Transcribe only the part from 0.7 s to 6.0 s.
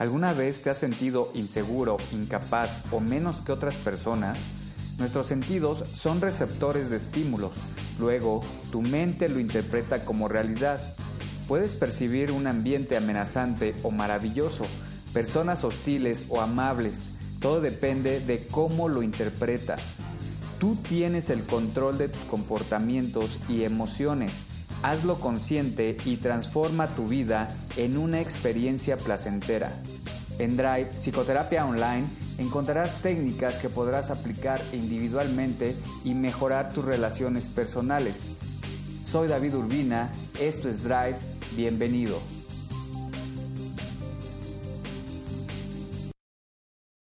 has sentido inseguro, incapaz o menos que otras personas? Nuestros sentidos